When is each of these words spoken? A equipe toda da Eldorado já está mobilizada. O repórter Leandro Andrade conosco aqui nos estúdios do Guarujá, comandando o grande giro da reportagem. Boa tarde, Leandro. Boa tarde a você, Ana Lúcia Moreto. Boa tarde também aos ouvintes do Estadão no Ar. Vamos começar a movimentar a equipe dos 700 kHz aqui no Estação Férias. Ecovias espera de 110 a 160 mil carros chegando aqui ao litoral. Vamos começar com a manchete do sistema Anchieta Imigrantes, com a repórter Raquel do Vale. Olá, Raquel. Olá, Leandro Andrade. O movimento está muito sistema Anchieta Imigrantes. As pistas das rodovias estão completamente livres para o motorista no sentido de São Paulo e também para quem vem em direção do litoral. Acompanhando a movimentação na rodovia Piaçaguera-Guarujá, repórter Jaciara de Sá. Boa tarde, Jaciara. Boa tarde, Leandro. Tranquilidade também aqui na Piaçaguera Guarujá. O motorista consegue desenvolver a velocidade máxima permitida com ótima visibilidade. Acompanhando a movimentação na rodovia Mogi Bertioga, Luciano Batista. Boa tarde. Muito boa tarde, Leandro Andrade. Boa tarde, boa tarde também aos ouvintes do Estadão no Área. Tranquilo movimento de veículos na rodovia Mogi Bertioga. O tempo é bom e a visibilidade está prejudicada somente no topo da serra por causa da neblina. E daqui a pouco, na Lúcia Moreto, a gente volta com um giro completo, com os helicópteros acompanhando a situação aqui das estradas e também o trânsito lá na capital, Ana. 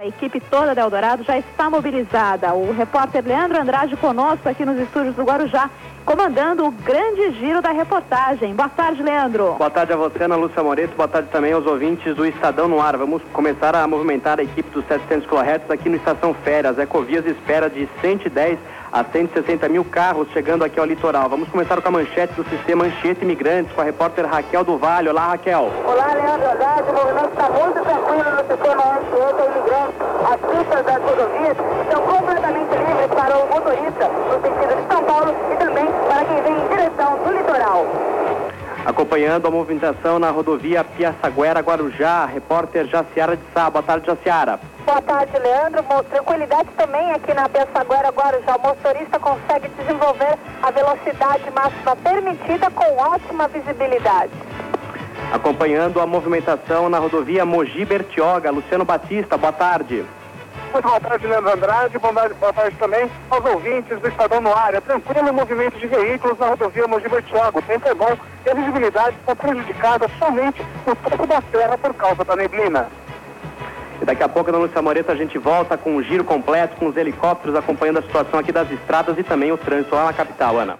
A 0.00 0.06
equipe 0.06 0.40
toda 0.40 0.74
da 0.74 0.80
Eldorado 0.80 1.22
já 1.24 1.36
está 1.36 1.68
mobilizada. 1.68 2.54
O 2.54 2.72
repórter 2.72 3.22
Leandro 3.22 3.60
Andrade 3.60 3.98
conosco 3.98 4.48
aqui 4.48 4.64
nos 4.64 4.80
estúdios 4.80 5.14
do 5.14 5.22
Guarujá, 5.22 5.68
comandando 6.06 6.64
o 6.64 6.70
grande 6.70 7.32
giro 7.32 7.60
da 7.60 7.70
reportagem. 7.70 8.54
Boa 8.54 8.70
tarde, 8.70 9.02
Leandro. 9.02 9.56
Boa 9.58 9.68
tarde 9.68 9.92
a 9.92 9.96
você, 9.96 10.24
Ana 10.24 10.36
Lúcia 10.36 10.62
Moreto. 10.62 10.96
Boa 10.96 11.06
tarde 11.06 11.28
também 11.28 11.52
aos 11.52 11.66
ouvintes 11.66 12.16
do 12.16 12.24
Estadão 12.24 12.66
no 12.66 12.80
Ar. 12.80 12.96
Vamos 12.96 13.20
começar 13.34 13.76
a 13.76 13.86
movimentar 13.86 14.40
a 14.40 14.42
equipe 14.42 14.70
dos 14.70 14.86
700 14.86 15.28
kHz 15.28 15.70
aqui 15.70 15.90
no 15.90 15.96
Estação 15.96 16.32
Férias. 16.32 16.78
Ecovias 16.78 17.26
espera 17.26 17.68
de 17.68 17.86
110 18.00 18.58
a 18.92 19.04
160 19.04 19.68
mil 19.68 19.84
carros 19.84 20.28
chegando 20.32 20.64
aqui 20.64 20.80
ao 20.80 20.86
litoral. 20.86 21.28
Vamos 21.28 21.48
começar 21.48 21.80
com 21.80 21.88
a 21.88 21.92
manchete 21.92 22.32
do 22.34 22.44
sistema 22.48 22.86
Anchieta 22.86 23.22
Imigrantes, 23.22 23.72
com 23.72 23.80
a 23.82 23.84
repórter 23.84 24.26
Raquel 24.26 24.64
do 24.64 24.78
Vale. 24.78 25.10
Olá, 25.10 25.28
Raquel. 25.28 25.70
Olá, 25.84 26.06
Leandro 26.14 26.50
Andrade. 26.50 26.82
O 26.88 26.94
movimento 26.94 27.30
está 27.32 27.50
muito 27.50 27.79
sistema 28.70 28.84
Anchieta 28.84 29.44
Imigrantes. 29.46 30.00
As 30.30 30.40
pistas 30.40 30.86
das 30.86 31.02
rodovias 31.02 31.56
estão 31.82 32.02
completamente 32.02 32.70
livres 32.70 33.06
para 33.08 33.38
o 33.38 33.48
motorista 33.48 34.08
no 34.08 34.40
sentido 34.40 34.76
de 34.76 34.94
São 34.94 35.04
Paulo 35.04 35.34
e 35.52 35.56
também 35.56 35.86
para 35.86 36.24
quem 36.24 36.42
vem 36.42 36.52
em 36.52 36.68
direção 36.68 37.18
do 37.24 37.32
litoral. 37.32 37.86
Acompanhando 38.86 39.46
a 39.46 39.50
movimentação 39.50 40.18
na 40.18 40.30
rodovia 40.30 40.82
Piaçaguera-Guarujá, 40.84 42.24
repórter 42.26 42.86
Jaciara 42.86 43.36
de 43.36 43.42
Sá. 43.52 43.68
Boa 43.68 43.82
tarde, 43.82 44.06
Jaciara. 44.06 44.58
Boa 44.86 45.02
tarde, 45.02 45.38
Leandro. 45.38 45.84
Tranquilidade 46.10 46.68
também 46.76 47.12
aqui 47.12 47.34
na 47.34 47.48
Piaçaguera 47.48 48.08
Guarujá. 48.08 48.56
O 48.56 48.60
motorista 48.68 49.18
consegue 49.18 49.68
desenvolver 49.68 50.38
a 50.62 50.70
velocidade 50.70 51.50
máxima 51.50 51.96
permitida 51.96 52.70
com 52.70 52.96
ótima 52.96 53.48
visibilidade. 53.48 54.32
Acompanhando 55.32 56.00
a 56.00 56.06
movimentação 56.06 56.88
na 56.88 56.98
rodovia 56.98 57.44
Mogi 57.44 57.84
Bertioga, 57.84 58.50
Luciano 58.50 58.84
Batista. 58.84 59.36
Boa 59.36 59.52
tarde. 59.52 60.04
Muito 60.72 60.88
boa 60.88 61.00
tarde, 61.00 61.26
Leandro 61.26 61.52
Andrade. 61.52 61.98
Boa 61.98 62.12
tarde, 62.12 62.34
boa 62.34 62.52
tarde 62.52 62.76
também 62.76 63.10
aos 63.30 63.44
ouvintes 63.44 63.98
do 64.00 64.08
Estadão 64.08 64.40
no 64.40 64.52
Área. 64.52 64.80
Tranquilo 64.80 65.32
movimento 65.32 65.78
de 65.78 65.86
veículos 65.86 66.38
na 66.38 66.48
rodovia 66.48 66.86
Mogi 66.88 67.08
Bertioga. 67.08 67.58
O 67.58 67.62
tempo 67.62 67.88
é 67.88 67.94
bom 67.94 68.16
e 68.44 68.50
a 68.50 68.54
visibilidade 68.54 69.16
está 69.20 69.36
prejudicada 69.36 70.08
somente 70.18 70.64
no 70.84 70.96
topo 70.96 71.26
da 71.26 71.42
serra 71.52 71.78
por 71.78 71.94
causa 71.94 72.24
da 72.24 72.34
neblina. 72.34 72.88
E 74.02 74.04
daqui 74.04 74.22
a 74.22 74.28
pouco, 74.28 74.50
na 74.50 74.58
Lúcia 74.58 74.80
Moreto, 74.82 75.12
a 75.12 75.16
gente 75.16 75.38
volta 75.38 75.76
com 75.76 75.94
um 75.94 76.02
giro 76.02 76.24
completo, 76.24 76.76
com 76.76 76.86
os 76.86 76.96
helicópteros 76.96 77.54
acompanhando 77.54 77.98
a 77.98 78.02
situação 78.02 78.40
aqui 78.40 78.50
das 78.50 78.70
estradas 78.70 79.16
e 79.18 79.22
também 79.22 79.52
o 79.52 79.58
trânsito 79.58 79.94
lá 79.94 80.06
na 80.06 80.12
capital, 80.12 80.58
Ana. 80.58 80.78